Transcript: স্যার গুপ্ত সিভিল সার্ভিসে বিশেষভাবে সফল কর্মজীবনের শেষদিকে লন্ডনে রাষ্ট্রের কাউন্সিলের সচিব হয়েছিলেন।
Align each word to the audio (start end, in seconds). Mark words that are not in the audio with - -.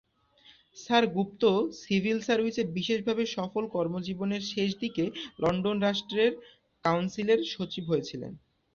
স্যার 0.77 1.03
গুপ্ত 1.15 1.43
সিভিল 1.81 2.17
সার্ভিসে 2.21 2.63
বিশেষভাবে 2.77 3.23
সফল 3.35 3.63
কর্মজীবনের 3.75 4.43
শেষদিকে 4.51 5.03
লন্ডনে 5.41 5.81
রাষ্ট্রের 5.81 6.31
কাউন্সিলের 6.85 7.39
সচিব 7.53 7.83
হয়েছিলেন। 7.87 8.31